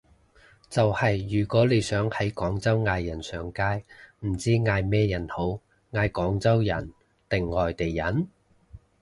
[0.67, 3.85] 就係如果你想喺廣州嗌人上街，
[4.25, 5.59] 唔知嗌咩人好，
[5.91, 6.91] 嗌廣州人
[7.29, 8.27] 定外地人？